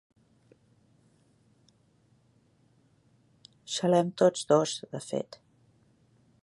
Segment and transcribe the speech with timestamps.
[3.75, 5.41] Xalem tots dos, de fet.